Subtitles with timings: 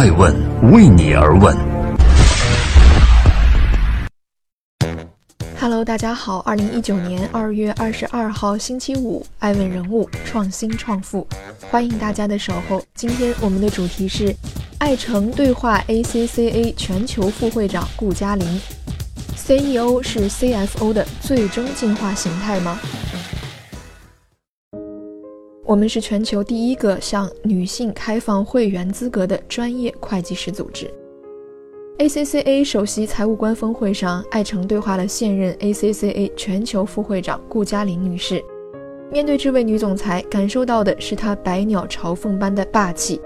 [0.00, 0.34] 爱问
[0.72, 1.54] 为你而问。
[5.60, 11.28] Hello，大家好，二零一九年二月二十二号星期五，爱问人物创新创富，
[11.70, 12.82] 欢迎大家的守候。
[12.94, 14.34] 今天我们的主题是
[14.78, 18.60] 爱诚对话 ACCA 全球副会长顾嘉玲
[19.34, 22.80] ，CEO 是 CFO 的最终进化形态吗？
[25.70, 30.92] 我们是全球第一个向女性开放会员资格的专业会计师组织。
[31.98, 38.44] ACCA 首席财务官峰会上，艾诚对话了现任 ACCA 全球副会长顾嘉玲女士。
[39.12, 43.20] 面对这位女总裁，感受到的是她百鸟朝凤般的霸气，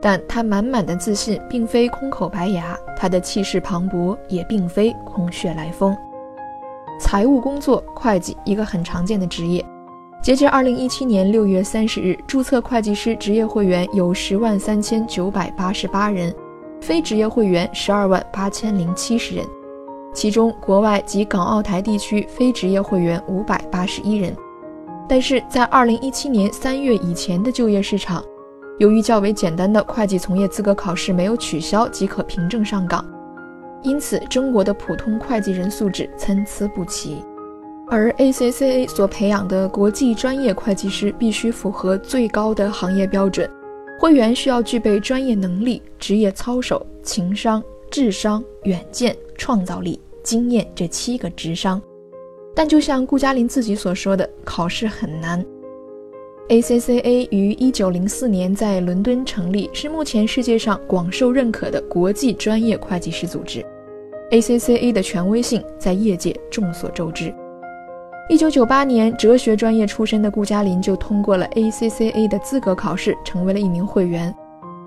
[0.00, 5.94] 但她满满的自信并非空口白牙，她的气势磅礴也并非空穴来风。
[6.98, 9.62] 财务工作，会计一个很常见的职业。
[10.24, 16.34] 截至二零一七年六月三十日，注册会计师职业会员有十万三千九百八十八人。
[16.80, 19.44] 非职业会员十二万八千零七十人，
[20.14, 24.34] 其中国外及港澳台地区非职业会员五百八十一人。
[25.06, 28.24] 但是在二零一七年三月以前的就业市场，
[28.78, 33.04] 由于较为简单的会计从业资格考试没有取消即可凭证上岗，
[33.82, 37.22] 因此中国的普通会计人素质参差不齐。
[37.88, 43.48] 而 ACCA 所培养的国际专业会计师必须符合最高的行业标准。
[44.00, 51.80] 会员需要具备专业能力、职业操守、情商、智商、远见、创造力、经验这七个智商。
[52.54, 55.44] 但就像顾嘉玲自己所说的，考试很难。
[56.48, 63.64] ACCA 于一九零四年在伦敦成立，是目前世界上广受认可的国际专业会计师组织。
[64.30, 67.32] ACCA 的权威性在业界众所周知。
[68.26, 74.34] 一九九八年，哲学专业出身的顾嘉林就通过了 ACCA 的资格考试，成为了一名会员。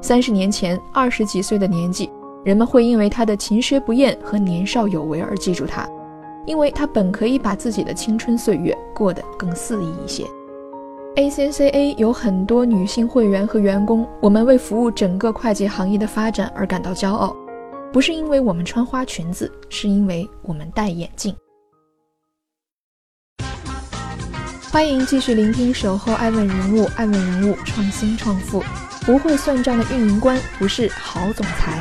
[0.00, 2.08] 三十年前，二十几岁的年纪，
[2.44, 5.84] 人们会因为他的勤学不厌和年少有为而记住他，
[6.46, 10.24] 因为他本可以把自己的青春岁月过得更肆意一些。
[11.16, 17.34] ACCA 有很多女性会员和员工，我们为服务整个会计行业的发展而感到骄傲，
[17.92, 21.34] 不是因为我们穿花裙子，是因为我们戴眼镜。
[24.74, 28.60] 欢迎继续聆听《守候爱问人物》，爱问人物创新创富，
[29.06, 31.80] 不会算账的运营官不是好总裁。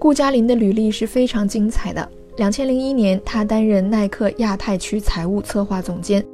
[0.00, 2.10] 顾嘉林的履历是非常精彩的。
[2.36, 6.26] 两千零一年，他担任耐克亚太区财务策划总监，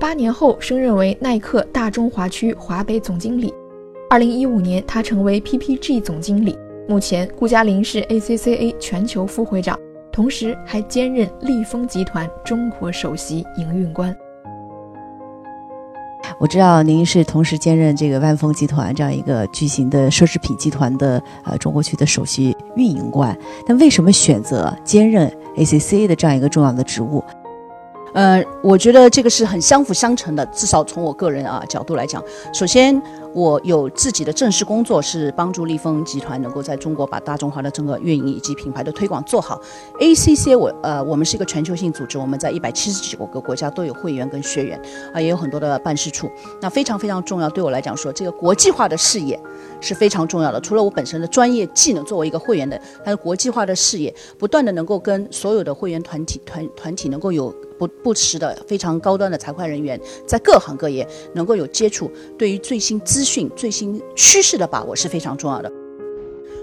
[0.00, 3.54] 八年后升任为耐克大中华区华北总经理。
[4.10, 6.58] 二零一五年，他成为 PPG 总经理。
[6.88, 9.78] 目前，顾嘉林是 ACCA 全球副会长。
[10.16, 14.16] 同时还兼任利丰集团中国首席营运官。
[16.40, 27.22] 我知道您是同时兼任这个万丰集团这样一个巨型的奢侈品集团的呃中国区的首席运营官，但为什么选择兼任 ACCA 的这样一个重要的职务？
[28.14, 32.24] 呃，我觉得这个是很相辅相成的，至少从我个人啊角度来讲，
[32.54, 33.02] 首先。
[33.36, 39.60] 我有自己的正式工作，是帮助利丰集团能够在中国把大中华的整个运营以及品牌的推广做好。
[40.00, 44.80] ACC 我呃，我们是一个全球性组织，我们在一百七十几个国家都有会员跟学员
[45.12, 46.30] 啊，也有很多的办事处。
[46.62, 49.38] 那非常非常重要，对我来讲说，这个国际化的视野
[49.82, 50.58] 是非常重要的。
[50.62, 65.70] 除了我本身的专业技能，作为一个会员的，但是国际化的视野，不断的能够跟所有的会员团体团团体能够有不不时的非常高端的财会人员，在各行各业能够有接触，对于最新资讯、最新趋势的把握是非常重要的。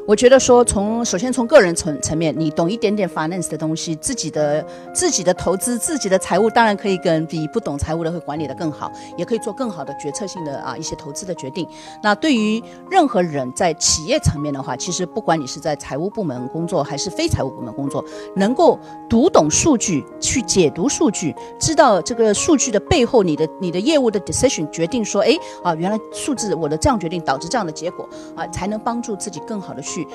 [0.06, 11.66] 我觉得说，从首先从个人层层面，你懂一点点 finance 的东西，自己的自己的投资、自己的财务，当然可以跟比不懂财务的会管理的更好，也可以做更好的决策性的啊一些投资的决定。
[12.04, 12.62] 那对于
[12.92, 18.04] 任何人在企业层面的话，其实不管你是在财务部门工作还是非财务部门工作，
[18.36, 18.78] 能够
[19.10, 25.34] 读懂数据、去解读数据，知道这个数据的背后，你的你的业务的 decision 决定说，哎
[25.64, 29.82] 啊，原来数字我的这样决定导致这样的结果啊，才能帮助自己更好的。
[29.94, 30.08] 去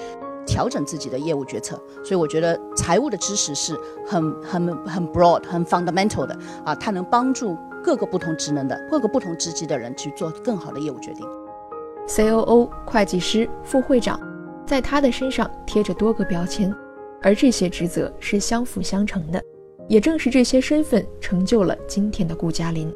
[0.44, 11.26] 调整自己的业务决策，所以我觉得财务的知识是很很很 broad、很 fundamental 的啊，它能帮助各个不同职能的、各个不同职级的人去做更好的业务决定。
[12.08, 14.18] COO、会计师、副会长，
[14.66, 16.74] 在他的身上贴着多个标签，
[17.22, 19.42] 而这些职责是相辅相成的。
[19.86, 22.92] 也正是这些身份成就了今天的顾嘉林。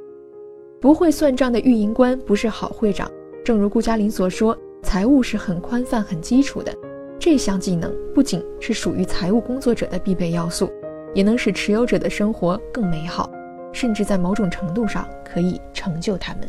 [0.81, 3.11] 不会算账的运营官不是好会长，
[3.45, 4.57] 正如顾嘉林所说。
[4.93, 6.71] 财务是很宽泛很基础的。
[7.19, 10.71] 这项技能不仅是属于财务工作者的必备要素
[11.15, 13.31] 也能使持有者的生活更美好
[13.73, 16.47] 甚至在某种程度上可以成就他们。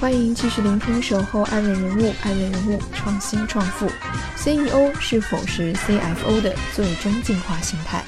[0.00, 3.88] 欢迎继续聆听守候爱问人物爱问人物创新创富。
[4.36, 8.04] Ceo 是否是 cfo 的最终进化形态。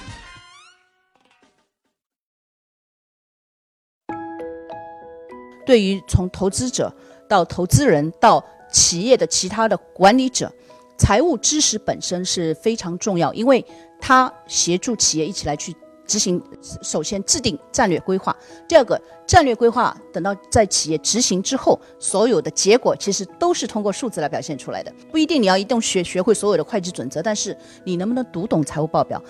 [5.64, 6.93] 对于从投资者
[7.29, 10.53] 到投资人到企业的其他的管理者，
[10.99, 13.64] 财务知识本身是非常重要，因为
[14.00, 15.75] 它协助企业一起来去。
[16.12, 16.43] 执行
[16.82, 18.37] 首先制定战略规划，
[18.69, 24.93] 第二个战略规划等到在企业执行之后，所有的结果其实都是通过数字来表现出来的。
[25.11, 29.23] 不一定你要一定学学会所有的会计准则，但是你能不能读懂财务报表，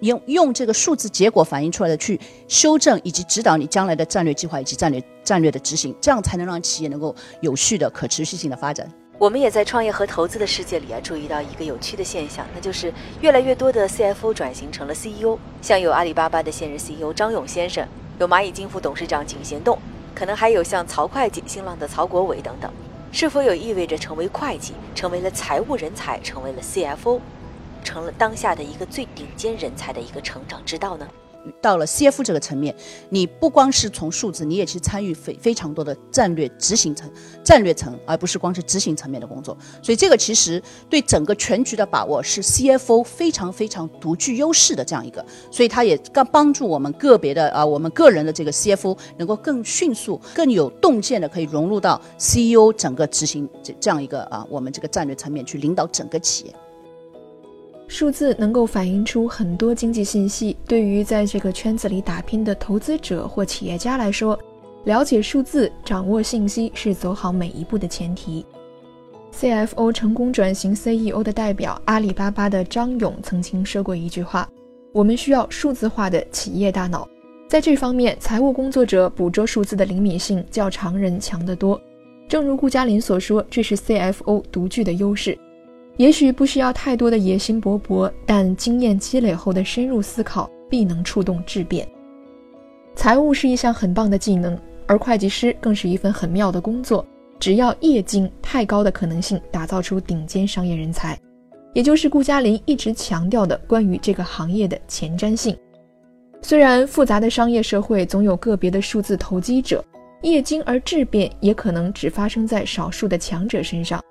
[0.00, 8.86] 用用这个数字结果反映出来的去修正以及指导你将来的战略计划以及战略战略的执行，这样才能让企业能够有序的可持续性的发展。
[9.18, 12.92] 我们也在创业和投资的世界里啊，注意到一个有趣的现象，那就是
[13.22, 15.38] 越来越多的 CFO 转型成了 CEO。
[15.62, 19.78] 像有阿里巴巴的现任 CEO 张勇先生，有蚂蚁金服董事长井贤栋，
[20.14, 22.70] 可能还有像曹会计、新浪的曹国伟等等。
[23.10, 27.18] 是否有意味着成为会计，成为了财务人才，成为了 CFO，
[27.82, 31.08] 成了当下的一个最顶尖人才的一个成长之道呢？
[31.60, 32.74] 到了 CF 这个层面，
[33.08, 37.10] 你不光是从数字，你也去参与非非常多的战略执行层、
[37.44, 39.56] 战略层，而不是光是执行层面的工作。
[39.82, 56.54] 所以这个其实对整个全局的把握是 CFO 非常非常独具优势的这样一个，所以它也刚帮助我们个别的啊，我们个人的这个 CFO 能够更迅速、更有洞见的可以融入到 CEO 整个执行这这样一个啊，我们这个战略层面去领导整个企业。
[57.88, 64.38] 数字能够反映出很多经济信息，对于在这个圈子里打拼的投资者或企业家来说，
[64.84, 68.44] 了解数字、掌握信息是走好每一步的前提。
[69.32, 74.48] CFO 成功转型 CEO 的代表阿里巴巴的张勇曾经说过一句话
[74.92, 77.06] ：“我们需要数字化的企业大脑。”
[77.48, 81.80] 在这方面，财务工作者捕捉数字的灵敏性较常人强得多。
[82.26, 85.38] 正如顾嘉林所说，这是 CFO 独具的优势。
[85.96, 91.88] 也许不需要太多的野心勃勃，但经验积累后的深入思考必能触动质变。
[92.94, 97.06] 财务是一项很棒的技能，而会计师更是一份很妙的工作。
[97.38, 101.18] 只要业精，太高的可能性打造出顶尖商业人才，
[101.74, 105.56] 也就是顾嘉林一直强调的关于这个行业的前瞻性。
[106.42, 109.84] 虽然复杂的商业社会总有个别的数字投机者，
[110.22, 114.02] 业精而质变也可能只发生在少数的强者身上。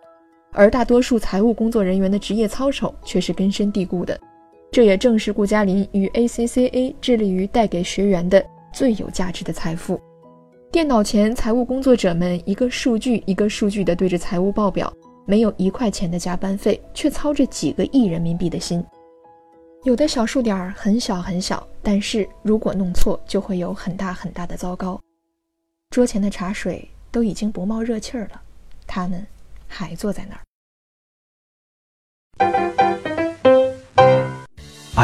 [0.56, 4.20] 而大多数财务工作人员的职业操守却是根深蒂固的，
[4.72, 8.44] 这也正是顾嘉林与 ACCA 致力于带给学员的
[8.74, 10.00] 最有价值的财富。
[10.72, 14.92] 电脑前财务工作者们一个数据一个数据的对着财务报表，
[15.26, 18.84] 没有一块钱的加班费，却操着几个亿人民币的心。
[19.84, 25.00] 有的小数点很小很小，但是如果弄错，就会有很大很大的糟糕。
[25.92, 28.42] 桌前的茶水都已经不冒热气儿了，
[28.88, 29.26] 他们
[29.68, 30.42] 还坐在那儿。